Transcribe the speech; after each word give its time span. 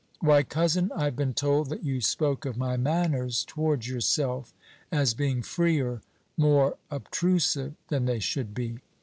"Why, 0.19 0.41
cousin, 0.41 0.91
I 0.95 1.03
have 1.03 1.15
been 1.15 1.35
told 1.35 1.69
that 1.69 1.83
you 1.83 2.01
spoke 2.01 2.43
of 2.45 2.57
my 2.57 2.75
manners 2.75 3.45
towards 3.45 3.87
yourself 3.87 4.51
as 4.91 5.13
being 5.13 5.43
freer 5.43 6.01
more 6.35 6.77
obtrusive 6.89 7.75
than 7.89 8.05
they 8.05 8.17
should 8.17 8.55
be. 8.55 8.79